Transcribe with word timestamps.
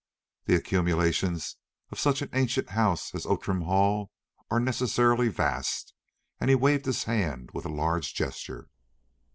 The 0.45 0.55
accumulations 0.55 1.57
of 1.91 1.99
such 1.99 2.23
an 2.23 2.29
ancient 2.33 2.69
house 2.71 3.13
as 3.13 3.27
Outram 3.27 3.61
Hall 3.61 4.09
are 4.49 4.59
necessarily 4.59 5.27
vast," 5.27 5.93
and 6.39 6.49
he 6.49 6.55
waved 6.55 6.87
his 6.87 7.03
hand 7.03 7.51
with 7.53 7.65
a 7.67 7.69
large 7.69 8.15
gesture. 8.15 8.71